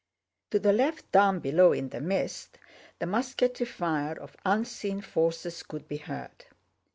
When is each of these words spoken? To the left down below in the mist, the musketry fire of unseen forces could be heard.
To 0.49 0.57
the 0.57 0.73
left 0.73 1.11
down 1.11 1.41
below 1.41 1.73
in 1.73 1.89
the 1.89 2.01
mist, 2.01 2.57
the 2.97 3.05
musketry 3.05 3.67
fire 3.67 4.19
of 4.19 4.35
unseen 4.43 4.99
forces 5.01 5.61
could 5.61 5.87
be 5.87 5.97
heard. 5.97 6.45